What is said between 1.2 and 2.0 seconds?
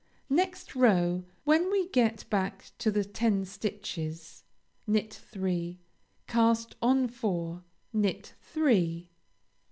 when we